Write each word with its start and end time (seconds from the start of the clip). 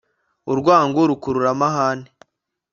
urwango 0.51 0.99
rukurura 1.09 1.49
amahane 1.55 2.07